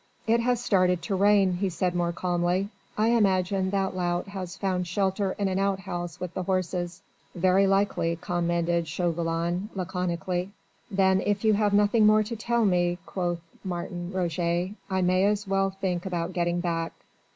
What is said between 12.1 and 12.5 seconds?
to